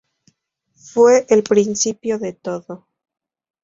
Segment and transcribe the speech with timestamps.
[0.73, 2.87] Fue el principio de todo.